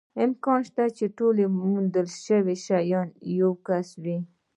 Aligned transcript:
امکان 0.25 0.59
نشته، 0.63 0.83
چې 0.97 1.05
ټول 1.17 1.35
موندل 1.61 2.07
شوي 2.25 2.55
شیان 2.65 3.07
د 3.13 3.13
یوه 3.39 3.55
کس 3.67 3.87
وي. 4.03 4.17